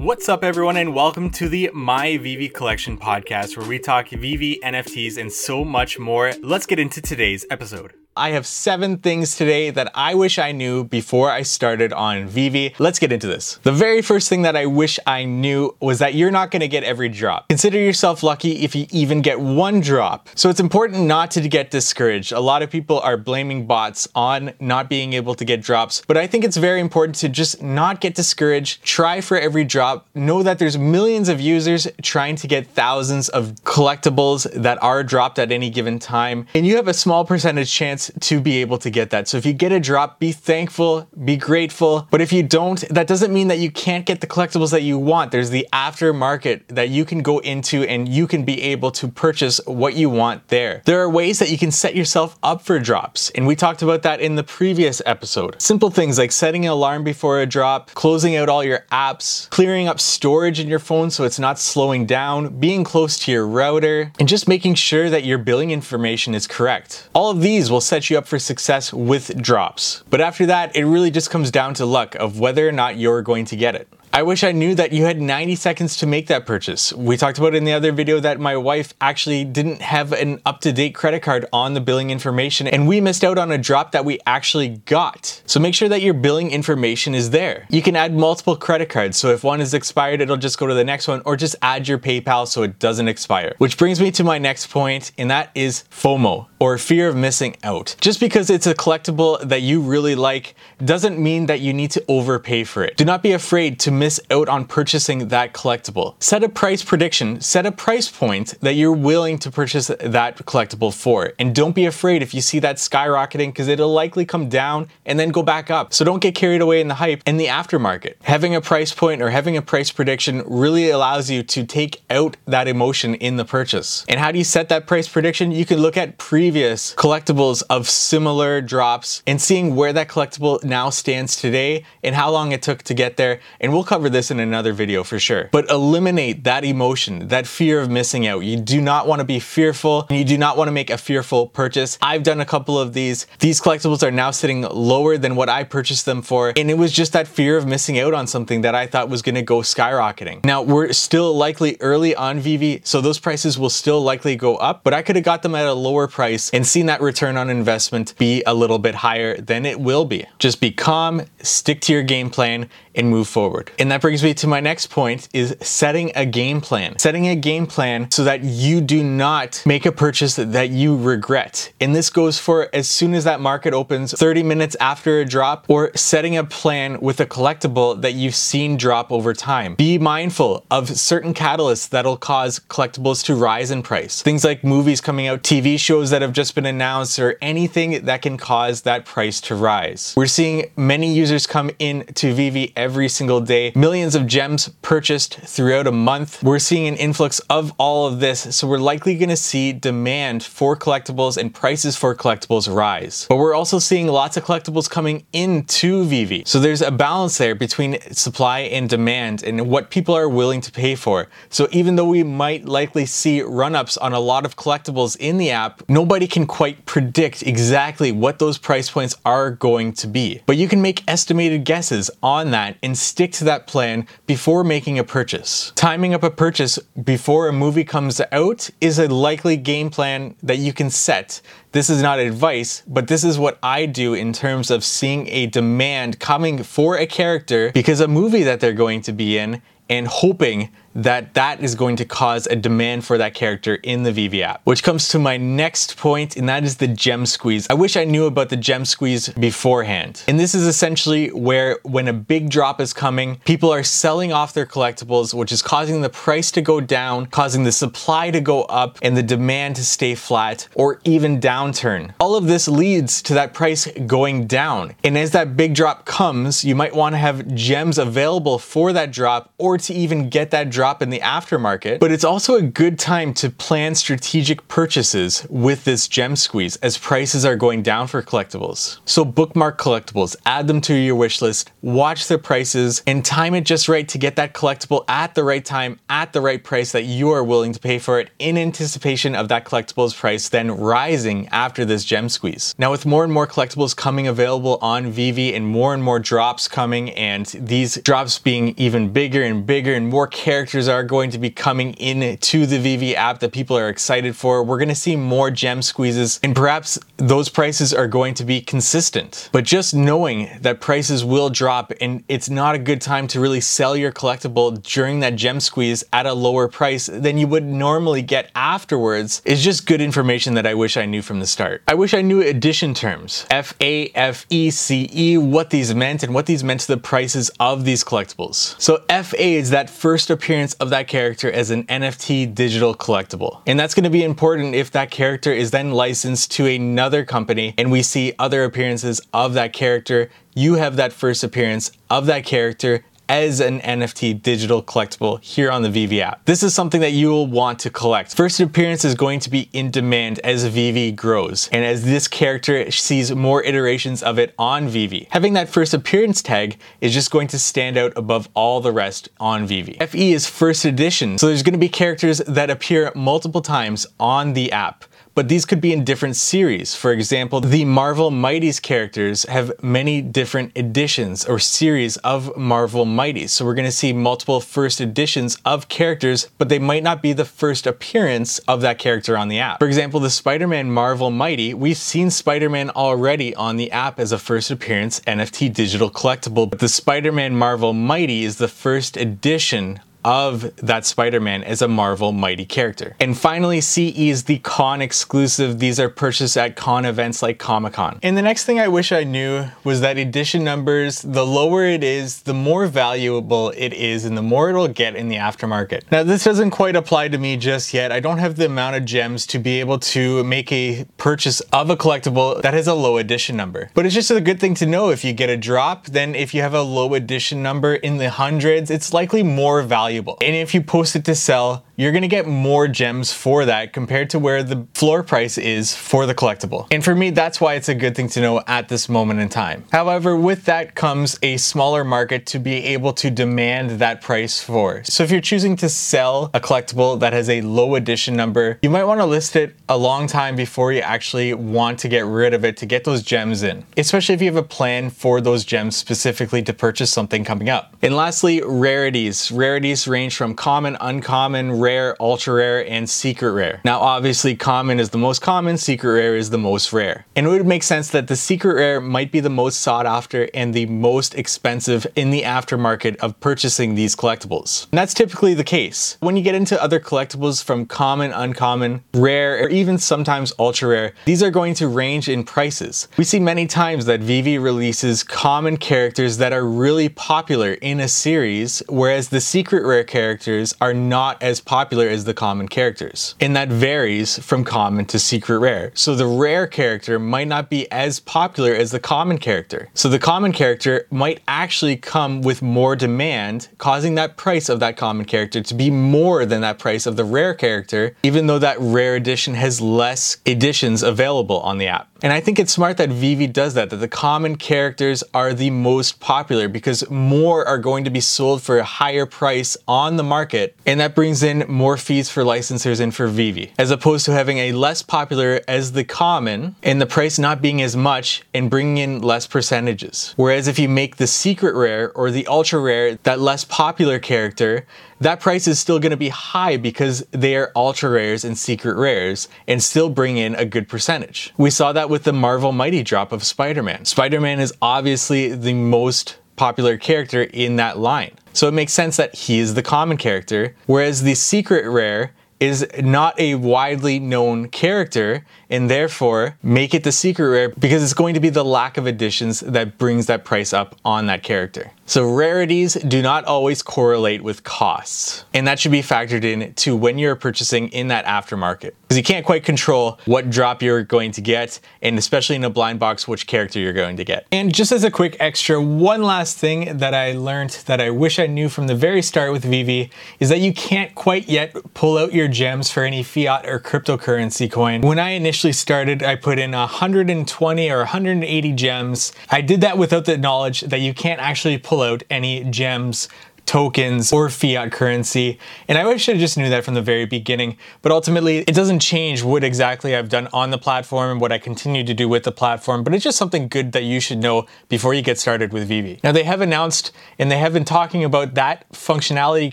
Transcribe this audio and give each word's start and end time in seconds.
What's 0.00 0.30
up, 0.30 0.42
everyone, 0.42 0.78
and 0.78 0.94
welcome 0.94 1.28
to 1.32 1.46
the 1.46 1.70
My 1.74 2.16
VeVe 2.16 2.54
Collection 2.54 2.96
podcast, 2.96 3.58
where 3.58 3.68
we 3.68 3.78
talk 3.78 4.08
VeVe, 4.08 4.58
NFTs, 4.64 5.18
and 5.18 5.30
so 5.30 5.62
much 5.62 5.98
more. 5.98 6.32
Let's 6.40 6.64
get 6.64 6.78
into 6.78 7.02
today's 7.02 7.44
episode. 7.50 7.92
I 8.20 8.32
have 8.32 8.46
seven 8.46 8.98
things 8.98 9.34
today 9.34 9.70
that 9.70 9.90
I 9.94 10.14
wish 10.14 10.38
I 10.38 10.52
knew 10.52 10.84
before 10.84 11.30
I 11.30 11.40
started 11.40 11.90
on 11.90 12.28
VeVe. 12.28 12.74
Let's 12.78 12.98
get 12.98 13.12
into 13.12 13.26
this. 13.26 13.54
The 13.62 13.72
very 13.72 14.02
first 14.02 14.28
thing 14.28 14.42
that 14.42 14.54
I 14.54 14.66
wish 14.66 14.98
I 15.06 15.24
knew 15.24 15.74
was 15.80 16.00
that 16.00 16.12
you're 16.12 16.30
not 16.30 16.50
gonna 16.50 16.68
get 16.68 16.84
every 16.84 17.08
drop. 17.08 17.48
Consider 17.48 17.78
yourself 17.78 18.22
lucky 18.22 18.62
if 18.62 18.74
you 18.74 18.86
even 18.90 19.22
get 19.22 19.40
one 19.40 19.80
drop. 19.80 20.28
So 20.34 20.50
it's 20.50 20.60
important 20.60 21.04
not 21.04 21.30
to 21.30 21.48
get 21.48 21.70
discouraged. 21.70 22.32
A 22.32 22.40
lot 22.40 22.60
of 22.60 22.68
people 22.68 23.00
are 23.00 23.16
blaming 23.16 23.66
bots 23.66 24.06
on 24.14 24.52
not 24.60 24.90
being 24.90 25.14
able 25.14 25.34
to 25.36 25.44
get 25.46 25.62
drops, 25.62 26.02
but 26.06 26.18
I 26.18 26.26
think 26.26 26.44
it's 26.44 26.58
very 26.58 26.82
important 26.82 27.16
to 27.20 27.28
just 27.30 27.62
not 27.62 28.02
get 28.02 28.16
discouraged. 28.16 28.84
Try 28.84 29.22
for 29.22 29.38
every 29.38 29.64
drop. 29.64 30.06
Know 30.14 30.42
that 30.42 30.58
there's 30.58 30.76
millions 30.76 31.30
of 31.30 31.40
users 31.40 31.88
trying 32.02 32.36
to 32.36 32.46
get 32.46 32.66
thousands 32.66 33.30
of 33.30 33.54
collectibles 33.64 34.46
that 34.52 34.76
are 34.82 35.02
dropped 35.02 35.38
at 35.38 35.50
any 35.50 35.70
given 35.70 35.98
time, 35.98 36.46
and 36.52 36.66
you 36.66 36.76
have 36.76 36.86
a 36.86 36.92
small 36.92 37.24
percentage 37.24 37.72
chance 37.72 38.09
to 38.20 38.40
be 38.40 38.60
able 38.60 38.78
to 38.78 38.90
get 38.90 39.10
that. 39.10 39.28
So 39.28 39.36
if 39.36 39.46
you 39.46 39.52
get 39.52 39.72
a 39.72 39.80
drop, 39.80 40.18
be 40.18 40.32
thankful, 40.32 41.08
be 41.24 41.36
grateful. 41.36 42.08
But 42.10 42.20
if 42.20 42.32
you 42.32 42.42
don't, 42.42 42.80
that 42.88 43.06
doesn't 43.06 43.32
mean 43.32 43.48
that 43.48 43.58
you 43.58 43.70
can't 43.70 44.06
get 44.06 44.20
the 44.20 44.26
collectibles 44.26 44.70
that 44.70 44.82
you 44.82 44.98
want. 44.98 45.30
There's 45.30 45.50
the 45.50 45.66
aftermarket 45.72 46.68
that 46.68 46.88
you 46.88 47.04
can 47.04 47.22
go 47.22 47.38
into 47.38 47.82
and 47.84 48.08
you 48.08 48.26
can 48.26 48.44
be 48.44 48.60
able 48.62 48.90
to 48.92 49.08
purchase 49.08 49.60
what 49.66 49.94
you 49.94 50.10
want 50.10 50.48
there. 50.48 50.82
There 50.84 51.00
are 51.00 51.10
ways 51.10 51.38
that 51.38 51.50
you 51.50 51.58
can 51.58 51.70
set 51.70 51.94
yourself 51.94 52.38
up 52.42 52.62
for 52.62 52.78
drops. 52.78 53.30
And 53.30 53.46
we 53.46 53.56
talked 53.56 53.82
about 53.82 54.02
that 54.02 54.20
in 54.20 54.34
the 54.34 54.42
previous 54.42 55.00
episode. 55.06 55.60
Simple 55.60 55.90
things 55.90 56.18
like 56.18 56.32
setting 56.32 56.64
an 56.64 56.72
alarm 56.72 57.04
before 57.04 57.40
a 57.40 57.46
drop, 57.46 57.90
closing 57.94 58.36
out 58.36 58.48
all 58.48 58.64
your 58.64 58.86
apps, 58.92 59.48
clearing 59.50 59.88
up 59.88 60.00
storage 60.00 60.60
in 60.60 60.68
your 60.68 60.78
phone 60.78 61.10
so 61.10 61.24
it's 61.24 61.38
not 61.38 61.58
slowing 61.58 62.06
down, 62.06 62.58
being 62.58 62.84
close 62.84 63.18
to 63.20 63.32
your 63.32 63.46
router, 63.46 64.12
and 64.18 64.28
just 64.28 64.48
making 64.48 64.74
sure 64.74 65.10
that 65.10 65.24
your 65.24 65.38
billing 65.38 65.70
information 65.70 66.34
is 66.34 66.46
correct. 66.46 67.08
All 67.14 67.30
of 67.30 67.40
these 67.40 67.70
will 67.70 67.80
set 67.90 68.08
you 68.08 68.16
up 68.16 68.26
for 68.26 68.38
success 68.38 68.92
with 68.92 69.36
drops. 69.42 70.04
But 70.08 70.20
after 70.20 70.46
that, 70.46 70.76
it 70.76 70.84
really 70.84 71.10
just 71.10 71.28
comes 71.28 71.50
down 71.50 71.74
to 71.74 71.84
luck 71.84 72.14
of 72.14 72.38
whether 72.38 72.66
or 72.68 72.72
not 72.72 72.96
you're 72.96 73.20
going 73.20 73.44
to 73.46 73.56
get 73.56 73.74
it. 73.74 73.92
I 74.12 74.22
wish 74.22 74.42
I 74.42 74.50
knew 74.50 74.74
that 74.74 74.92
you 74.92 75.04
had 75.04 75.20
90 75.20 75.54
seconds 75.54 75.96
to 75.98 76.06
make 76.06 76.26
that 76.28 76.44
purchase. 76.44 76.92
We 76.92 77.16
talked 77.16 77.38
about 77.38 77.54
in 77.54 77.62
the 77.62 77.72
other 77.72 77.92
video 77.92 78.18
that 78.18 78.40
my 78.40 78.56
wife 78.56 78.92
actually 79.00 79.44
didn't 79.44 79.82
have 79.82 80.12
an 80.12 80.40
up-to-date 80.44 80.96
credit 80.96 81.20
card 81.20 81.46
on 81.52 81.74
the 81.74 81.80
billing 81.80 82.10
information 82.10 82.66
and 82.66 82.88
we 82.88 83.00
missed 83.00 83.22
out 83.22 83.38
on 83.38 83.52
a 83.52 83.58
drop 83.58 83.92
that 83.92 84.04
we 84.04 84.18
actually 84.26 84.80
got. 84.84 85.42
So 85.46 85.60
make 85.60 85.76
sure 85.76 85.88
that 85.88 86.02
your 86.02 86.14
billing 86.14 86.50
information 86.50 87.14
is 87.14 87.30
there. 87.30 87.66
You 87.70 87.82
can 87.82 87.94
add 87.94 88.12
multiple 88.12 88.56
credit 88.56 88.88
cards. 88.88 89.16
So 89.16 89.28
if 89.28 89.44
one 89.44 89.60
is 89.60 89.74
expired, 89.74 90.20
it'll 90.20 90.36
just 90.36 90.58
go 90.58 90.66
to 90.66 90.74
the 90.74 90.84
next 90.84 91.06
one 91.06 91.22
or 91.24 91.36
just 91.36 91.54
add 91.62 91.86
your 91.86 91.98
PayPal 91.98 92.48
so 92.48 92.64
it 92.64 92.80
doesn't 92.80 93.06
expire. 93.06 93.54
Which 93.58 93.78
brings 93.78 94.00
me 94.00 94.10
to 94.12 94.24
my 94.24 94.38
next 94.38 94.70
point 94.70 95.12
and 95.18 95.30
that 95.30 95.52
is 95.54 95.84
FOMO 95.90 96.49
or 96.60 96.76
fear 96.76 97.08
of 97.08 97.16
missing 97.16 97.56
out. 97.64 97.96
Just 98.00 98.20
because 98.20 98.50
it's 98.50 98.66
a 98.66 98.74
collectible 98.74 99.40
that 99.48 99.62
you 99.62 99.80
really 99.80 100.14
like 100.14 100.54
doesn't 100.84 101.18
mean 101.18 101.46
that 101.46 101.60
you 101.60 101.72
need 101.72 101.90
to 101.90 102.04
overpay 102.06 102.64
for 102.64 102.84
it. 102.84 102.96
Do 102.98 103.04
not 103.04 103.22
be 103.22 103.32
afraid 103.32 103.80
to 103.80 103.90
miss 103.90 104.20
out 104.30 104.48
on 104.48 104.66
purchasing 104.66 105.28
that 105.28 105.54
collectible. 105.54 106.22
Set 106.22 106.44
a 106.44 106.48
price 106.48 106.84
prediction, 106.84 107.40
set 107.40 107.64
a 107.64 107.72
price 107.72 108.10
point 108.10 108.54
that 108.60 108.74
you're 108.74 108.92
willing 108.92 109.38
to 109.38 109.50
purchase 109.50 109.86
that 109.86 110.36
collectible 110.44 110.94
for. 110.94 111.32
And 111.38 111.54
don't 111.54 111.74
be 111.74 111.86
afraid 111.86 112.22
if 112.22 112.34
you 112.34 112.42
see 112.42 112.58
that 112.58 112.76
skyrocketing 112.76 113.48
because 113.48 113.68
it'll 113.68 113.92
likely 113.92 114.26
come 114.26 114.48
down 114.50 114.88
and 115.06 115.18
then 115.18 115.30
go 115.30 115.42
back 115.42 115.70
up. 115.70 115.94
So 115.94 116.04
don't 116.04 116.20
get 116.20 116.34
carried 116.34 116.60
away 116.60 116.82
in 116.82 116.88
the 116.88 116.94
hype 116.94 117.22
and 117.24 117.40
the 117.40 117.46
aftermarket. 117.46 118.16
Having 118.22 118.54
a 118.54 118.60
price 118.60 118.92
point 118.92 119.22
or 119.22 119.30
having 119.30 119.56
a 119.56 119.62
price 119.62 119.90
prediction 119.90 120.42
really 120.46 120.90
allows 120.90 121.30
you 121.30 121.42
to 121.42 121.64
take 121.64 122.02
out 122.10 122.36
that 122.44 122.68
emotion 122.68 123.14
in 123.14 123.36
the 123.36 123.46
purchase. 123.46 124.04
And 124.10 124.20
how 124.20 124.30
do 124.30 124.36
you 124.36 124.44
set 124.44 124.68
that 124.68 124.86
price 124.86 125.08
prediction? 125.08 125.52
You 125.52 125.64
can 125.64 125.78
look 125.78 125.96
at 125.96 126.18
previous 126.50 126.96
collectibles 126.96 127.62
of 127.70 127.88
similar 127.88 128.60
drops 128.60 129.22
and 129.24 129.40
seeing 129.40 129.76
where 129.76 129.92
that 129.92 130.08
collectible 130.08 130.62
now 130.64 130.90
stands 130.90 131.36
today 131.36 131.84
and 132.02 132.12
how 132.16 132.28
long 132.28 132.50
it 132.50 132.60
took 132.60 132.82
to 132.82 132.92
get 132.92 133.16
there. 133.16 133.38
And 133.60 133.72
we'll 133.72 133.84
cover 133.84 134.10
this 134.10 134.32
in 134.32 134.40
another 134.40 134.72
video 134.72 135.04
for 135.04 135.20
sure. 135.20 135.48
But 135.52 135.70
eliminate 135.70 136.42
that 136.42 136.64
emotion, 136.64 137.28
that 137.28 137.46
fear 137.46 137.78
of 137.80 137.88
missing 137.88 138.26
out. 138.26 138.40
You 138.40 138.56
do 138.56 138.80
not 138.80 139.06
want 139.06 139.20
to 139.20 139.24
be 139.24 139.38
fearful 139.38 140.06
and 140.10 140.18
you 140.18 140.24
do 140.24 140.36
not 140.36 140.56
want 140.56 140.66
to 140.66 140.72
make 140.72 140.90
a 140.90 140.98
fearful 140.98 141.46
purchase. 141.46 141.96
I've 142.02 142.24
done 142.24 142.40
a 142.40 142.44
couple 142.44 142.76
of 142.76 142.94
these. 142.94 143.28
These 143.38 143.60
collectibles 143.60 144.02
are 144.02 144.10
now 144.10 144.32
sitting 144.32 144.62
lower 144.62 145.18
than 145.18 145.36
what 145.36 145.48
I 145.48 145.62
purchased 145.62 146.04
them 146.04 146.20
for. 146.20 146.52
And 146.56 146.68
it 146.68 146.78
was 146.78 146.90
just 146.90 147.12
that 147.12 147.28
fear 147.28 147.58
of 147.58 147.68
missing 147.68 147.96
out 148.00 148.12
on 148.12 148.26
something 148.26 148.62
that 148.62 148.74
I 148.74 148.88
thought 148.88 149.08
was 149.08 149.22
going 149.22 149.36
to 149.36 149.42
go 149.42 149.58
skyrocketing. 149.58 150.44
Now 150.44 150.62
we're 150.62 150.92
still 150.94 151.32
likely 151.32 151.76
early 151.78 152.16
on 152.16 152.40
VeVe, 152.40 152.80
so 152.84 153.00
those 153.00 153.20
prices 153.20 153.56
will 153.56 153.70
still 153.70 154.02
likely 154.02 154.34
go 154.34 154.56
up, 154.56 154.82
but 154.82 154.92
I 154.92 155.02
could 155.02 155.14
have 155.14 155.24
got 155.24 155.42
them 155.42 155.54
at 155.54 155.66
a 155.66 155.74
lower 155.74 156.08
price 156.08 156.39
and 156.54 156.66
seen 156.66 156.86
that 156.86 157.02
return 157.02 157.36
on 157.36 157.50
investment 157.50 158.14
be 158.16 158.42
a 158.46 158.54
little 158.54 158.78
bit 158.78 158.94
higher 158.94 159.36
than 159.36 159.66
it 159.66 159.80
will 159.80 160.06
be. 160.06 160.24
Just 160.38 160.60
be 160.60 160.70
calm, 160.70 161.22
stick 161.42 161.82
to 161.82 161.92
your 161.92 162.02
game 162.02 162.30
plan, 162.30 162.70
and 162.94 163.08
move 163.08 163.28
forward. 163.28 163.70
And 163.78 163.90
that 163.90 164.00
brings 164.00 164.22
me 164.22 164.34
to 164.34 164.46
my 164.46 164.60
next 164.60 164.88
point 164.88 165.28
is 165.32 165.56
setting 165.60 166.12
a 166.14 166.26
game 166.26 166.60
plan. 166.60 166.98
Setting 166.98 167.28
a 167.28 167.36
game 167.36 167.66
plan 167.66 168.10
so 168.10 168.24
that 168.24 168.42
you 168.42 168.80
do 168.80 169.02
not 169.02 169.62
make 169.66 169.86
a 169.86 169.92
purchase 169.92 170.36
that 170.36 170.70
you 170.70 170.96
regret. 170.96 171.72
And 171.80 171.94
this 171.94 172.10
goes 172.10 172.38
for 172.38 172.68
as 172.72 172.88
soon 172.88 173.14
as 173.14 173.24
that 173.24 173.40
market 173.40 173.74
opens, 173.74 174.12
30 174.12 174.42
minutes 174.42 174.76
after 174.80 175.20
a 175.20 175.24
drop, 175.24 175.66
or 175.68 175.92
setting 175.94 176.36
a 176.36 176.44
plan 176.44 177.00
with 177.00 177.20
a 177.20 177.26
collectible 177.26 178.00
that 178.00 178.14
you've 178.14 178.34
seen 178.34 178.76
drop 178.76 179.12
over 179.12 179.32
time. 179.34 179.74
Be 179.74 179.98
mindful 179.98 180.66
of 180.70 180.88
certain 180.88 181.34
catalysts 181.34 181.88
that'll 181.88 182.16
cause 182.16 182.58
collectibles 182.58 183.24
to 183.24 183.34
rise 183.34 183.70
in 183.70 183.82
price. 183.82 184.22
Things 184.22 184.44
like 184.44 184.64
movies 184.64 185.00
coming 185.00 185.26
out, 185.26 185.42
TV 185.42 185.78
shows 185.78 186.10
that 186.10 186.22
have 186.22 186.32
just 186.32 186.54
been 186.54 186.66
announced, 186.66 187.18
or 187.18 187.36
anything 187.40 188.04
that 188.04 188.22
can 188.22 188.36
cause 188.36 188.82
that 188.82 189.04
price 189.04 189.40
to 189.42 189.54
rise. 189.54 190.14
We're 190.16 190.26
seeing 190.26 190.70
many 190.76 191.12
users 191.12 191.46
come 191.46 191.70
in 191.78 192.06
to 192.14 192.34
VeVe 192.34 192.72
every 192.80 193.10
single 193.10 193.42
day. 193.42 193.72
Millions 193.74 194.14
of 194.14 194.26
gems 194.26 194.70
purchased 194.80 195.34
throughout 195.40 195.86
a 195.86 195.92
month. 195.92 196.42
We're 196.42 196.58
seeing 196.58 196.88
an 196.88 196.96
influx 196.96 197.38
of 197.50 197.74
all 197.76 198.06
of 198.06 198.20
this, 198.20 198.56
so 198.56 198.66
we're 198.66 198.78
likely 198.78 199.16
going 199.16 199.28
to 199.28 199.36
see 199.36 199.74
demand 199.74 200.42
for 200.42 200.74
collectibles 200.74 201.36
and 201.36 201.52
prices 201.52 201.94
for 201.94 202.14
collectibles 202.14 202.74
rise. 202.74 203.26
But 203.28 203.36
we're 203.36 203.54
also 203.54 203.78
seeing 203.78 204.06
lots 204.06 204.38
of 204.38 204.44
collectibles 204.44 204.88
coming 204.88 205.26
into 205.34 206.04
VeVe. 206.06 206.48
So 206.48 206.58
there's 206.58 206.80
a 206.80 206.90
balance 206.90 207.36
there 207.36 207.54
between 207.54 208.00
supply 208.12 208.60
and 208.60 208.88
demand 208.88 209.42
and 209.42 209.68
what 209.68 209.90
people 209.90 210.14
are 210.16 210.28
willing 210.28 210.62
to 210.62 210.72
pay 210.72 210.94
for. 210.94 211.28
So 211.50 211.68
even 211.72 211.96
though 211.96 212.08
we 212.08 212.22
might 212.22 212.64
likely 212.64 213.04
see 213.04 213.42
run-ups 213.42 213.98
on 213.98 214.14
a 214.14 214.20
lot 214.20 214.46
of 214.46 214.56
collectibles 214.56 215.18
in 215.18 215.36
the 215.36 215.50
app, 215.50 215.82
nobody 215.86 216.26
can 216.26 216.46
quite 216.46 216.86
predict 216.86 217.42
exactly 217.42 218.10
what 218.10 218.38
those 218.38 218.56
price 218.56 218.88
points 218.88 219.14
are 219.26 219.50
going 219.50 219.92
to 219.92 220.06
be. 220.06 220.40
But 220.46 220.56
you 220.56 220.66
can 220.66 220.80
make 220.80 221.04
estimated 221.06 221.64
guesses 221.64 222.10
on 222.22 222.52
that 222.52 222.69
and 222.82 222.96
stick 222.96 223.32
to 223.32 223.44
that 223.44 223.66
plan 223.66 224.06
before 224.26 224.64
making 224.64 224.98
a 224.98 225.04
purchase. 225.04 225.72
Timing 225.74 226.14
up 226.14 226.22
a 226.22 226.30
purchase 226.30 226.78
before 227.02 227.48
a 227.48 227.52
movie 227.52 227.84
comes 227.84 228.20
out 228.32 228.70
is 228.80 228.98
a 228.98 229.08
likely 229.08 229.56
game 229.56 229.90
plan 229.90 230.34
that 230.42 230.58
you 230.58 230.72
can 230.72 230.90
set. 230.90 231.40
This 231.72 231.88
is 231.88 232.02
not 232.02 232.18
advice, 232.18 232.82
but 232.86 233.08
this 233.08 233.24
is 233.24 233.38
what 233.38 233.58
I 233.62 233.86
do 233.86 234.14
in 234.14 234.32
terms 234.32 234.70
of 234.70 234.84
seeing 234.84 235.28
a 235.28 235.46
demand 235.46 236.18
coming 236.18 236.62
for 236.62 236.96
a 236.96 237.06
character 237.06 237.70
because 237.72 238.00
a 238.00 238.08
movie 238.08 238.42
that 238.42 238.60
they're 238.60 238.72
going 238.72 239.02
to 239.02 239.12
be 239.12 239.38
in 239.38 239.62
and 239.88 240.06
hoping 240.06 240.70
that 240.94 241.34
that 241.34 241.60
is 241.60 241.74
going 241.74 241.96
to 241.96 242.04
cause 242.04 242.46
a 242.46 242.56
demand 242.56 243.04
for 243.04 243.18
that 243.18 243.34
character 243.34 243.76
in 243.76 244.02
the 244.02 244.12
VeVe 244.12 244.42
app. 244.42 244.60
Which 244.64 244.82
comes 244.82 245.08
to 245.08 245.18
my 245.18 245.36
next 245.36 245.96
point, 245.96 246.36
and 246.36 246.48
that 246.48 246.64
is 246.64 246.76
the 246.76 246.88
gem 246.88 247.26
squeeze. 247.26 247.66
I 247.70 247.74
wish 247.74 247.96
I 247.96 248.04
knew 248.04 248.26
about 248.26 248.48
the 248.48 248.56
gem 248.56 248.84
squeeze 248.84 249.28
beforehand. 249.28 250.22
And 250.26 250.38
this 250.38 250.54
is 250.54 250.66
essentially 250.66 251.28
where 251.28 251.78
when 251.84 252.08
a 252.08 252.12
big 252.12 252.50
drop 252.50 252.80
is 252.80 252.92
coming, 252.92 253.40
people 253.44 253.72
are 253.72 253.82
selling 253.82 254.32
off 254.32 254.52
their 254.52 254.66
collectibles, 254.66 255.32
which 255.32 255.52
is 255.52 255.62
causing 255.62 256.00
the 256.00 256.10
price 256.10 256.50
to 256.52 256.62
go 256.62 256.80
down, 256.80 257.26
causing 257.26 257.64
the 257.64 257.72
supply 257.72 258.30
to 258.30 258.40
go 258.40 258.62
up, 258.64 258.98
and 259.02 259.16
the 259.16 259.22
demand 259.22 259.76
to 259.76 259.84
stay 259.84 260.14
flat 260.14 260.68
or 260.74 261.00
even 261.04 261.40
downturn. 261.40 262.12
All 262.18 262.34
of 262.34 262.46
this 262.46 262.66
leads 262.66 263.22
to 263.22 263.34
that 263.34 263.54
price 263.54 263.86
going 264.06 264.46
down. 264.46 264.94
And 265.04 265.16
as 265.16 265.30
that 265.32 265.56
big 265.56 265.74
drop 265.74 266.04
comes, 266.04 266.64
you 266.64 266.74
might 266.74 266.94
want 266.94 267.14
to 267.14 267.18
have 267.18 267.54
gems 267.54 267.98
available 267.98 268.58
for 268.58 268.92
that 268.92 269.12
drop 269.12 269.52
or 269.58 269.78
to 269.78 269.94
even 269.94 270.28
get 270.28 270.50
that 270.50 270.70
drop 270.70 270.79
drop 270.80 271.02
in 271.02 271.10
the 271.10 271.20
aftermarket, 271.20 272.00
but 272.00 272.10
it's 272.10 272.24
also 272.24 272.54
a 272.54 272.62
good 272.62 272.98
time 272.98 273.34
to 273.34 273.50
plan 273.50 273.94
strategic 273.94 274.66
purchases 274.66 275.46
with 275.50 275.84
this 275.84 276.08
gem 276.08 276.34
squeeze 276.34 276.76
as 276.76 276.96
prices 276.96 277.44
are 277.44 277.54
going 277.54 277.82
down 277.82 278.06
for 278.06 278.22
collectibles. 278.22 278.98
So 279.04 279.22
bookmark 279.22 279.78
collectibles, 279.78 280.36
add 280.46 280.68
them 280.68 280.80
to 280.80 280.94
your 280.94 281.16
wish 281.16 281.42
list, 281.42 281.70
watch 281.82 282.28
their 282.28 282.38
prices, 282.38 283.02
and 283.06 283.22
time 283.22 283.54
it 283.54 283.66
just 283.66 283.90
right 283.90 284.08
to 284.08 284.16
get 284.16 284.36
that 284.36 284.54
collectible 284.54 285.04
at 285.06 285.34
the 285.34 285.44
right 285.44 285.62
time, 285.62 286.00
at 286.08 286.32
the 286.32 286.40
right 286.40 286.64
price 286.64 286.92
that 286.92 287.04
you 287.04 287.30
are 287.30 287.44
willing 287.44 287.74
to 287.74 287.78
pay 287.78 287.98
for 287.98 288.18
it 288.18 288.30
in 288.38 288.56
anticipation 288.56 289.34
of 289.34 289.48
that 289.48 289.66
collectible's 289.66 290.14
price 290.14 290.48
then 290.48 290.70
rising 290.70 291.46
after 291.48 291.84
this 291.84 292.06
gem 292.06 292.30
squeeze. 292.30 292.74
Now 292.78 292.90
with 292.90 293.04
more 293.04 293.22
and 293.22 293.30
more 293.34 293.46
collectibles 293.46 293.94
coming 293.94 294.26
available 294.26 294.78
on 294.80 295.12
VeVe 295.12 295.54
and 295.54 295.66
more 295.66 295.92
and 295.92 296.02
more 296.02 296.18
drops 296.18 296.68
coming 296.68 297.10
and 297.10 297.44
these 297.48 297.96
drops 297.96 298.38
being 298.38 298.72
even 298.78 299.12
bigger 299.12 299.42
and 299.42 299.66
bigger 299.66 299.92
and 299.92 300.08
more 300.08 300.26
characters 300.26 300.69
are 300.74 301.02
going 301.02 301.30
to 301.30 301.38
be 301.38 301.50
coming 301.50 301.94
into 301.94 302.66
the 302.66 302.78
VeVe 302.78 303.14
app 303.14 303.40
that 303.40 303.52
people 303.52 303.76
are 303.76 303.88
excited 303.88 304.36
for, 304.36 304.62
we're 304.62 304.78
going 304.78 304.88
to 304.88 304.94
see 304.94 305.16
more 305.16 305.50
gem 305.50 305.82
squeezes 305.82 306.38
and 306.42 306.54
perhaps 306.54 306.98
those 307.16 307.48
prices 307.48 307.92
are 307.92 308.06
going 308.06 308.34
to 308.34 308.44
be 308.44 308.60
consistent. 308.60 309.48
But 309.52 309.64
just 309.64 309.94
knowing 309.94 310.48
that 310.60 310.80
prices 310.80 311.24
will 311.24 311.50
drop 311.50 311.92
and 312.00 312.24
it's 312.28 312.48
not 312.48 312.74
a 312.74 312.78
good 312.78 313.00
time 313.00 313.26
to 313.28 313.40
really 313.40 313.60
sell 313.60 313.96
your 313.96 314.12
collectible 314.12 314.82
during 314.82 315.20
that 315.20 315.36
gem 315.36 315.60
squeeze 315.60 316.04
at 316.12 316.26
a 316.26 316.32
lower 316.32 316.68
price 316.68 317.06
than 317.06 317.38
you 317.38 317.46
would 317.46 317.64
normally 317.64 318.22
get 318.22 318.50
afterwards 318.54 319.42
is 319.44 319.62
just 319.64 319.86
good 319.86 320.00
information 320.00 320.54
that 320.54 320.66
I 320.66 320.74
wish 320.74 320.96
I 320.96 321.06
knew 321.06 321.22
from 321.22 321.40
the 321.40 321.46
start. 321.46 321.82
I 321.88 321.94
wish 321.94 322.14
I 322.14 322.22
knew 322.22 322.40
edition 322.40 322.94
terms, 322.94 323.46
F-A-F-E-C-E, 323.50 325.38
what 325.38 325.70
these 325.70 325.94
meant 325.94 326.22
and 326.22 326.34
what 326.34 326.46
these 326.46 326.62
meant 326.62 326.80
to 326.82 326.88
the 326.88 326.96
prices 326.96 327.50
of 327.58 327.84
these 327.84 328.04
collectibles. 328.04 328.80
So 328.80 329.02
FA 329.08 329.42
is 329.42 329.70
that 329.70 329.90
first 329.90 330.30
appearance 330.30 330.59
of 330.74 330.90
that 330.90 331.08
character 331.08 331.50
as 331.50 331.70
an 331.70 331.84
NFT 331.84 332.54
digital 332.54 332.94
collectible. 332.94 333.62
And 333.66 333.80
that's 333.80 333.94
gonna 333.94 334.10
be 334.10 334.22
important 334.22 334.74
if 334.74 334.90
that 334.90 335.10
character 335.10 335.52
is 335.52 335.70
then 335.70 335.92
licensed 335.92 336.50
to 336.52 336.66
another 336.66 337.24
company 337.24 337.74
and 337.78 337.90
we 337.90 338.02
see 338.02 338.34
other 338.38 338.64
appearances 338.64 339.20
of 339.32 339.54
that 339.54 339.72
character 339.72 340.30
you 340.54 340.74
have 340.74 340.96
that 340.96 341.12
first 341.12 341.44
appearance 341.44 341.92
of 342.08 342.26
that 342.26 342.44
character 342.44 343.04
as 343.30 343.60
an 343.60 343.78
NFT 343.82 344.42
digital 344.42 344.82
collectible 344.82 345.40
here 345.40 345.70
on 345.70 345.82
the 345.82 345.88
VeVe 345.88 346.20
app. 346.20 346.44
This 346.46 346.64
is 346.64 346.74
something 346.74 347.00
that 347.00 347.12
you 347.12 347.28
will 347.28 347.46
want 347.46 347.78
to 347.78 347.88
collect. 347.88 348.34
First 348.34 348.58
appearance 348.58 349.04
is 349.04 349.14
going 349.14 349.38
to 349.38 349.48
be 349.48 349.68
in 349.72 349.92
demand 349.92 350.40
as 350.40 350.64
VeVe 350.64 351.14
grows 351.14 351.68
and 351.70 351.84
as 351.84 352.04
this 352.04 352.26
character 352.26 352.90
sees 352.90 353.32
more 353.32 353.62
iterations 353.62 354.24
of 354.24 354.40
it 354.40 354.52
on 354.58 354.88
VeVe. 354.88 355.28
Having 355.30 355.52
that 355.52 355.68
first 355.68 355.94
appearance 355.94 356.42
tag 356.42 356.76
is 357.00 357.14
just 357.14 357.30
going 357.30 357.46
to 357.46 357.58
stand 357.60 357.96
out 357.96 358.12
above 358.16 358.48
all 358.54 358.80
the 358.80 358.90
rest 358.90 359.28
on 359.38 359.64
VeVe. 359.64 360.04
FE 360.08 360.32
is 360.32 360.48
first 360.48 360.84
edition, 360.84 361.38
so 361.38 361.46
there's 361.46 361.62
going 361.62 361.74
to 361.74 361.78
be 361.78 361.88
characters 361.88 362.38
that 362.48 362.68
appear 362.68 363.12
multiple 363.14 363.62
times 363.62 364.08
on 364.18 364.54
the 364.54 364.72
app 364.72 365.04
but 365.34 365.48
these 365.48 365.64
could 365.64 365.80
be 365.80 365.92
in 365.92 366.04
different 366.04 366.36
series. 366.36 366.94
For 366.94 367.12
example, 367.12 367.60
the 367.60 367.84
Marvel 367.84 368.30
Mighties 368.30 368.80
characters 368.80 369.44
have 369.44 369.72
many 369.82 370.22
different 370.22 370.76
editions 370.76 371.44
or 371.44 371.58
series 371.58 372.16
of 372.18 372.56
Marvel 372.56 373.06
Mighties. 373.06 373.50
So 373.50 373.64
we're 373.64 373.74
going 373.74 373.86
to 373.86 373.92
see 373.92 374.12
multiple 374.12 374.60
first 374.60 375.00
editions 375.00 375.56
of 375.64 375.88
characters, 375.88 376.48
but 376.58 376.68
they 376.68 376.78
might 376.78 377.02
not 377.02 377.22
be 377.22 377.32
the 377.32 377.44
first 377.44 377.86
appearance 377.86 378.58
of 378.60 378.80
that 378.80 378.98
character 378.98 379.36
on 379.36 379.48
the 379.48 379.58
app. 379.58 379.78
For 379.78 379.86
example, 379.86 380.20
the 380.20 380.30
Spider-Man 380.30 380.90
Marvel 380.90 381.30
Mighty, 381.30 381.74
we've 381.74 381.96
seen 381.96 382.30
Spider-Man 382.30 382.90
already 382.90 383.54
on 383.54 383.76
the 383.76 383.90
app 383.92 384.18
as 384.18 384.32
a 384.32 384.38
first 384.38 384.70
appearance 384.70 385.20
NFT 385.20 385.72
digital 385.72 386.10
collectible, 386.10 386.68
but 386.68 386.80
the 386.80 386.88
Spider-Man 386.88 387.56
Marvel 387.56 387.92
Mighty 387.92 388.44
is 388.44 388.58
the 388.58 388.68
first 388.68 389.16
edition 389.16 390.00
of 390.24 390.74
that 390.76 391.06
Spider-Man 391.06 391.64
as 391.64 391.82
a 391.82 391.88
Marvel 391.88 392.32
Mighty 392.32 392.64
character. 392.64 393.16
And 393.20 393.36
finally, 393.36 393.80
CE 393.80 394.28
is 394.28 394.44
the 394.44 394.58
con 394.58 395.00
exclusive. 395.00 395.78
These 395.78 395.98
are 395.98 396.08
purchased 396.08 396.56
at 396.56 396.76
con 396.76 397.04
events 397.04 397.42
like 397.42 397.58
Comic-Con. 397.58 398.20
And 398.22 398.36
the 398.36 398.42
next 398.42 398.64
thing 398.64 398.78
I 398.78 398.88
wish 398.88 399.12
I 399.12 399.24
knew 399.24 399.66
was 399.84 400.00
that 400.00 400.18
edition 400.18 400.64
numbers, 400.64 401.22
the 401.22 401.46
lower 401.46 401.84
it 401.84 402.04
is, 402.04 402.42
the 402.42 402.54
more 402.54 402.86
valuable 402.86 403.70
it 403.76 403.92
is 403.92 404.24
and 404.24 404.36
the 404.36 404.42
more 404.42 404.70
it'll 404.70 404.88
get 404.88 405.16
in 405.16 405.28
the 405.28 405.36
aftermarket. 405.36 406.02
Now 406.10 406.22
this 406.22 406.44
doesn't 406.44 406.70
quite 406.70 406.96
apply 406.96 407.28
to 407.28 407.38
me 407.38 407.56
just 407.56 407.94
yet. 407.94 408.12
I 408.12 408.20
don't 408.20 408.38
have 408.38 408.56
the 408.56 408.66
amount 408.66 408.96
of 408.96 409.04
gems 409.04 409.46
to 409.46 409.58
be 409.58 409.80
able 409.80 409.98
to 409.98 410.44
make 410.44 410.70
a 410.72 411.06
purchase 411.16 411.60
of 411.72 411.90
a 411.90 411.96
collectible 411.96 412.60
that 412.62 412.74
has 412.74 412.86
a 412.86 412.94
low 412.94 413.16
edition 413.16 413.56
number. 413.56 413.90
But 413.94 414.06
it's 414.06 414.14
just 414.14 414.30
a 414.30 414.40
good 414.40 414.60
thing 414.60 414.74
to 414.76 414.86
know 414.86 415.10
if 415.10 415.24
you 415.24 415.32
get 415.32 415.48
a 415.48 415.56
drop, 415.56 416.06
then 416.06 416.34
if 416.34 416.52
you 416.54 416.62
have 416.62 416.74
a 416.74 416.82
low 416.82 417.14
edition 417.14 417.62
number 417.62 417.94
in 417.94 418.18
the 418.18 418.30
hundreds, 418.30 418.90
it's 418.90 419.12
likely 419.12 419.42
more 419.42 419.82
valuable 419.82 420.09
valuable. 420.10 420.36
And 420.40 420.56
if 420.56 420.74
you 420.74 420.82
post 420.82 421.16
it 421.16 421.24
to 421.26 421.34
sell, 421.34 421.84
you're 422.00 422.12
gonna 422.12 422.26
get 422.26 422.46
more 422.46 422.88
gems 422.88 423.30
for 423.30 423.66
that 423.66 423.92
compared 423.92 424.30
to 424.30 424.38
where 424.38 424.62
the 424.62 424.86
floor 424.94 425.22
price 425.22 425.58
is 425.58 425.94
for 425.94 426.24
the 426.24 426.34
collectible. 426.34 426.86
And 426.90 427.04
for 427.04 427.14
me, 427.14 427.28
that's 427.28 427.60
why 427.60 427.74
it's 427.74 427.90
a 427.90 427.94
good 427.94 428.16
thing 428.16 428.30
to 428.30 428.40
know 428.40 428.62
at 428.66 428.88
this 428.88 429.10
moment 429.10 429.40
in 429.40 429.50
time. 429.50 429.84
However, 429.92 430.34
with 430.34 430.64
that 430.64 430.94
comes 430.94 431.38
a 431.42 431.58
smaller 431.58 432.02
market 432.02 432.46
to 432.46 432.58
be 432.58 432.72
able 432.86 433.12
to 433.12 433.30
demand 433.30 433.98
that 433.98 434.22
price 434.22 434.62
for. 434.62 435.04
So 435.04 435.24
if 435.24 435.30
you're 435.30 435.42
choosing 435.42 435.76
to 435.76 435.90
sell 435.90 436.50
a 436.54 436.60
collectible 436.60 437.20
that 437.20 437.34
has 437.34 437.50
a 437.50 437.60
low 437.60 437.96
edition 437.96 438.34
number, 438.34 438.78
you 438.80 438.88
might 438.88 439.04
wanna 439.04 439.26
list 439.26 439.54
it 439.54 439.76
a 439.86 439.98
long 439.98 440.26
time 440.26 440.56
before 440.56 440.94
you 440.94 441.00
actually 441.00 441.52
want 441.52 441.98
to 441.98 442.08
get 442.08 442.24
rid 442.24 442.54
of 442.54 442.64
it 442.64 442.78
to 442.78 442.86
get 442.86 443.04
those 443.04 443.22
gems 443.22 443.62
in, 443.62 443.84
especially 443.98 444.34
if 444.34 444.40
you 444.40 444.46
have 444.46 444.56
a 444.56 444.62
plan 444.62 445.10
for 445.10 445.42
those 445.42 445.66
gems 445.66 445.96
specifically 445.96 446.62
to 446.62 446.72
purchase 446.72 447.12
something 447.12 447.44
coming 447.44 447.68
up. 447.68 447.94
And 448.00 448.16
lastly, 448.16 448.62
rarities. 448.64 449.52
Rarities 449.52 450.08
range 450.08 450.34
from 450.34 450.54
common, 450.54 450.96
uncommon, 450.98 451.78
rare, 451.78 451.89
rare, 451.90 452.16
ultra 452.20 452.54
rare, 452.54 452.88
and 452.88 453.10
secret 453.10 453.52
rare. 453.52 453.80
Now 453.84 453.98
obviously 454.00 454.54
common 454.54 455.00
is 455.00 455.10
the 455.10 455.18
most 455.18 455.40
common, 455.42 455.76
secret 455.76 456.12
rare 456.12 456.36
is 456.36 456.50
the 456.50 456.58
most 456.58 456.92
rare. 456.92 457.26
And 457.34 457.46
it 457.46 457.50
would 457.50 457.66
make 457.66 457.82
sense 457.82 458.10
that 458.10 458.28
the 458.28 458.36
secret 458.36 458.74
rare 458.74 459.00
might 459.00 459.32
be 459.32 459.40
the 459.40 459.50
most 459.62 459.80
sought 459.80 460.06
after 460.06 460.48
and 460.54 460.72
the 460.72 460.86
most 460.86 461.34
expensive 461.34 462.06
in 462.14 462.30
the 462.30 462.42
aftermarket 462.42 463.16
of 463.16 463.38
purchasing 463.40 463.94
these 463.94 464.14
collectibles. 464.14 464.86
And 464.92 464.98
that's 464.98 465.14
typically 465.14 465.54
the 465.54 465.64
case. 465.64 466.16
When 466.20 466.36
you 466.36 466.44
get 466.44 466.54
into 466.54 466.80
other 466.80 467.00
collectibles 467.00 467.64
from 467.64 467.86
common, 467.86 468.32
uncommon, 468.32 469.02
rare, 469.14 469.64
or 469.64 469.68
even 469.68 469.98
sometimes 469.98 470.52
ultra 470.58 470.88
rare, 470.90 471.12
these 471.24 471.42
are 471.42 471.50
going 471.50 471.74
to 471.74 471.88
range 471.88 472.28
in 472.28 472.44
prices. 472.44 473.08
We 473.16 473.24
see 473.24 473.40
many 473.40 473.66
times 473.66 474.04
that 474.06 474.20
VeVe 474.20 474.62
releases 474.62 475.24
common 475.24 475.76
characters 475.76 476.36
that 476.36 476.52
are 476.52 476.64
really 476.64 477.08
popular 477.08 477.72
in 477.72 477.98
a 478.00 478.08
series, 478.08 478.80
whereas 478.88 479.30
the 479.30 479.40
secret 479.40 479.84
rare 479.84 480.04
characters 480.04 480.74
are 480.80 480.94
not 480.94 481.42
as 481.42 481.60
popular 481.60 481.79
popular 481.80 482.08
is 482.08 482.24
the 482.24 482.34
common 482.34 482.68
characters. 482.68 483.34
And 483.40 483.56
that 483.56 483.70
varies 483.70 484.38
from 484.38 484.64
common 484.64 485.06
to 485.06 485.18
secret 485.18 485.58
rare. 485.60 485.92
So 485.94 486.14
the 486.14 486.26
rare 486.26 486.66
character 486.66 487.18
might 487.18 487.48
not 487.48 487.70
be 487.70 487.90
as 487.90 488.20
popular 488.20 488.74
as 488.74 488.90
the 488.90 489.00
common 489.00 489.38
character. 489.38 489.88
So 489.94 490.10
the 490.10 490.18
common 490.18 490.52
character 490.52 491.06
might 491.10 491.40
actually 491.48 491.96
come 491.96 492.42
with 492.42 492.60
more 492.60 492.96
demand, 492.96 493.68
causing 493.78 494.14
that 494.16 494.36
price 494.36 494.68
of 494.68 494.78
that 494.80 494.98
common 494.98 495.24
character 495.24 495.62
to 495.62 495.74
be 495.74 495.88
more 495.88 496.44
than 496.44 496.60
that 496.60 496.78
price 496.78 497.06
of 497.06 497.16
the 497.16 497.24
rare 497.24 497.54
character, 497.54 498.14
even 498.22 498.46
though 498.46 498.58
that 498.58 498.76
rare 498.78 499.16
edition 499.16 499.54
has 499.54 499.80
less 499.80 500.36
editions 500.46 501.02
available 501.02 501.60
on 501.60 501.78
the 501.78 501.86
app. 501.86 502.09
And 502.22 502.32
I 502.32 502.40
think 502.40 502.58
it's 502.58 502.72
smart 502.72 502.98
that 502.98 503.08
VeVe 503.08 503.50
does 503.52 503.74
that, 503.74 503.88
that 503.90 503.96
the 503.96 504.08
common 504.08 504.56
characters 504.56 505.24
are 505.32 505.54
the 505.54 505.70
most 505.70 506.20
popular 506.20 506.68
because 506.68 507.08
more 507.08 507.66
are 507.66 507.78
going 507.78 508.04
to 508.04 508.10
be 508.10 508.20
sold 508.20 508.62
for 508.62 508.78
a 508.78 508.84
higher 508.84 509.24
price 509.24 509.76
on 509.88 510.16
the 510.16 510.22
market. 510.22 510.76
And 510.84 511.00
that 511.00 511.14
brings 511.14 511.42
in 511.42 511.64
more 511.68 511.96
fees 511.96 512.28
for 512.28 512.44
licensors 512.44 513.00
and 513.00 513.14
for 513.14 513.26
VeVe, 513.26 513.70
as 513.78 513.90
opposed 513.90 514.26
to 514.26 514.32
having 514.32 514.58
a 514.58 514.72
less 514.72 515.02
popular 515.02 515.60
as 515.66 515.92
the 515.92 516.04
common 516.04 516.76
and 516.82 517.00
the 517.00 517.06
price 517.06 517.38
not 517.38 517.62
being 517.62 517.80
as 517.80 517.96
much 517.96 518.42
and 518.52 518.68
bringing 518.68 518.98
in 518.98 519.22
less 519.22 519.46
percentages. 519.46 520.34
Whereas 520.36 520.68
if 520.68 520.78
you 520.78 520.88
make 520.88 521.16
the 521.16 521.26
secret 521.26 521.74
rare 521.74 522.12
or 522.12 522.30
the 522.30 522.46
ultra 522.46 522.80
rare 522.80 523.14
that 523.22 523.40
less 523.40 523.64
popular 523.64 524.18
character, 524.18 524.86
that 525.20 525.40
price 525.40 525.68
is 525.68 525.78
still 525.78 525.98
going 525.98 526.10
to 526.10 526.16
be 526.16 526.30
high 526.30 526.76
because 526.78 527.26
they 527.30 527.54
are 527.54 527.70
ultra 527.76 528.10
rares 528.10 528.42
and 528.44 528.56
secret 528.56 528.96
rares 528.96 529.48
and 529.68 529.82
still 529.82 530.08
bring 530.08 530.38
in 530.38 530.54
a 530.54 530.64
good 530.64 530.88
percentage. 530.88 531.52
We 531.58 531.70
saw 531.70 531.92
that 531.92 532.08
with 532.10 532.24
the 532.24 532.32
Marvel 532.32 532.72
Mighty 532.72 533.02
drop 533.02 533.32
of 533.32 533.42
Spider-Man. 533.44 534.04
Spider-Man 534.04 534.60
is 534.60 534.74
obviously 534.82 535.54
the 535.54 535.72
most 535.72 536.36
popular 536.56 536.98
character 536.98 537.44
in 537.44 537.76
that 537.76 537.96
line. 537.98 538.32
So 538.52 538.68
it 538.68 538.72
makes 538.72 538.92
sense 538.92 539.16
that 539.16 539.34
he 539.34 539.60
is 539.60 539.74
the 539.74 539.82
common 539.82 540.18
character, 540.18 540.74
whereas 540.86 541.22
the 541.22 541.34
secret 541.34 541.88
rare 541.88 542.32
is 542.60 542.86
not 543.02 543.38
a 543.40 543.54
widely 543.56 544.18
known 544.18 544.68
character 544.68 545.44
and 545.70 545.88
therefore 545.88 546.56
make 546.62 546.94
it 546.94 547.04
the 547.04 547.12
secret 547.12 547.48
rare 547.48 547.68
because 547.70 548.02
it's 548.02 548.14
going 548.14 548.34
to 548.34 548.40
be 548.40 548.50
the 548.50 548.64
lack 548.64 548.98
of 548.98 549.06
additions 549.06 549.60
that 549.60 549.96
brings 549.96 550.26
that 550.26 550.44
price 550.44 550.72
up 550.72 550.96
on 551.04 551.26
that 551.26 551.42
character. 551.42 551.90
So 552.10 552.28
rarities 552.28 552.94
do 552.94 553.22
not 553.22 553.44
always 553.44 553.84
correlate 553.84 554.42
with 554.42 554.64
costs, 554.64 555.44
and 555.54 555.64
that 555.68 555.78
should 555.78 555.92
be 555.92 556.02
factored 556.02 556.42
in 556.42 556.74
to 556.74 556.96
when 556.96 557.18
you're 557.18 557.36
purchasing 557.36 557.86
in 557.90 558.08
that 558.08 558.24
aftermarket. 558.24 558.94
Because 559.02 559.16
you 559.16 559.22
can't 559.22 559.46
quite 559.46 559.62
control 559.62 560.18
what 560.24 560.50
drop 560.50 560.82
you're 560.82 561.04
going 561.04 561.30
to 561.30 561.40
get, 561.40 561.78
and 562.02 562.18
especially 562.18 562.56
in 562.56 562.64
a 562.64 562.70
blind 562.70 562.98
box, 562.98 563.28
which 563.28 563.46
character 563.46 563.78
you're 563.78 563.92
going 563.92 564.16
to 564.16 564.24
get. 564.24 564.48
And 564.50 564.74
just 564.74 564.90
as 564.90 565.04
a 565.04 565.10
quick 565.10 565.36
extra, 565.38 565.80
one 565.80 566.24
last 566.24 566.58
thing 566.58 566.98
that 566.98 567.14
I 567.14 567.30
learned 567.30 567.70
that 567.86 568.00
I 568.00 568.10
wish 568.10 568.40
I 568.40 568.48
knew 568.48 568.68
from 568.68 568.88
the 568.88 568.96
very 568.96 569.22
start 569.22 569.52
with 569.52 569.64
VeVe 569.64 570.10
is 570.40 570.48
that 570.48 570.58
you 570.58 570.74
can't 570.74 571.14
quite 571.14 571.48
yet 571.48 571.76
pull 571.94 572.18
out 572.18 572.32
your 572.32 572.48
gems 572.50 572.90
for 572.90 573.04
any 573.04 573.22
fiat 573.22 573.68
or 573.68 573.78
cryptocurrency 573.78 574.70
coin. 574.70 575.00
When 575.00 575.18
I 575.18 575.30
initially 575.30 575.72
started, 575.72 576.22
I 576.22 576.36
put 576.36 576.58
in 576.58 576.72
120 576.72 577.90
or 577.90 577.98
180 577.98 578.72
gems. 578.72 579.32
I 579.50 579.60
did 579.60 579.80
that 579.80 579.98
without 579.98 580.24
the 580.24 580.36
knowledge 580.36 580.82
that 580.82 581.00
you 581.00 581.14
can't 581.14 581.40
actually 581.40 581.78
pull 581.78 582.02
out 582.02 582.22
any 582.30 582.64
gems 582.64 583.28
tokens 583.70 584.32
or 584.32 584.48
fiat 584.50 584.90
currency. 584.90 585.56
And 585.86 585.96
I 585.96 586.04
wish 586.04 586.28
I 586.28 586.36
just 586.36 586.58
knew 586.58 586.68
that 586.70 586.84
from 586.84 586.94
the 586.94 587.02
very 587.02 587.24
beginning. 587.24 587.76
But 588.02 588.10
ultimately, 588.10 588.58
it 588.58 588.74
doesn't 588.74 588.98
change 588.98 589.44
what 589.44 589.62
exactly 589.62 590.16
I've 590.16 590.28
done 590.28 590.48
on 590.52 590.70
the 590.70 590.76
platform 590.78 591.30
and 591.30 591.40
what 591.40 591.52
I 591.52 591.58
continue 591.58 592.02
to 592.02 592.12
do 592.12 592.28
with 592.28 592.42
the 592.42 592.50
platform. 592.50 593.04
But 593.04 593.14
it's 593.14 593.22
just 593.22 593.38
something 593.38 593.68
good 593.68 593.92
that 593.92 594.02
you 594.02 594.18
should 594.18 594.38
know 594.38 594.66
before 594.88 595.14
you 595.14 595.22
get 595.22 595.38
started 595.38 595.72
with 595.72 595.88
VeVe. 595.88 596.18
Now, 596.24 596.32
they 596.32 596.42
have 596.42 596.60
announced 596.60 597.12
and 597.38 597.48
they 597.48 597.58
have 597.58 597.72
been 597.72 597.84
talking 597.84 598.24
about 598.24 598.54
that 598.54 598.90
functionality 598.92 599.72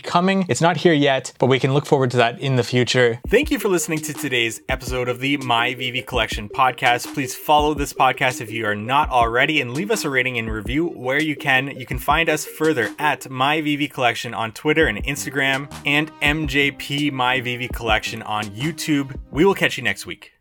coming. 0.00 0.46
It's 0.48 0.60
not 0.60 0.76
here 0.76 0.92
yet, 0.92 1.32
but 1.40 1.46
we 1.46 1.58
can 1.58 1.74
look 1.74 1.84
forward 1.84 2.12
to 2.12 2.18
that 2.18 2.38
in 2.38 2.54
the 2.54 2.62
future. 2.62 3.18
Thank 3.26 3.50
you 3.50 3.58
for 3.58 3.68
listening 3.68 3.98
to 4.02 4.14
today's 4.14 4.60
episode 4.68 5.08
of 5.08 5.18
the 5.18 5.38
My 5.38 5.74
VeVe 5.74 6.06
Collection 6.06 6.48
podcast. 6.48 7.12
Please 7.14 7.34
follow 7.34 7.74
this 7.74 7.92
podcast 7.92 8.40
if 8.40 8.52
you 8.52 8.64
are 8.64 8.76
not 8.76 9.10
already 9.10 9.60
and 9.60 9.74
leave 9.74 9.90
us 9.90 10.04
a 10.04 10.10
rating 10.10 10.38
and 10.38 10.48
review 10.48 10.86
where 10.86 11.20
you 11.20 11.34
can. 11.34 11.76
You 11.76 11.84
can 11.84 11.98
find 11.98 12.28
us 12.28 12.46
further 12.46 12.94
at 13.00 13.28
My 13.28 13.60
VeVe 13.60 13.87
Collection 13.88 14.34
on 14.34 14.52
Twitter 14.52 14.86
and 14.86 15.02
Instagram 15.04 15.72
and 15.86 16.10
MJP 16.20 17.12
My 17.12 17.40
VeVe 17.40 17.68
Collection 17.72 18.22
on 18.22 18.44
YouTube. 18.46 19.18
We 19.30 19.44
will 19.44 19.54
catch 19.54 19.76
you 19.76 19.82
next 19.82 20.06
week. 20.06 20.32